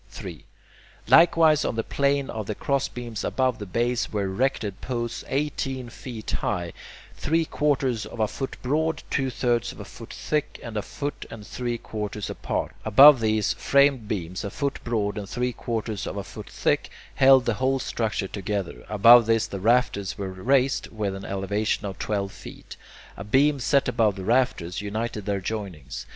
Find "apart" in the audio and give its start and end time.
12.31-12.73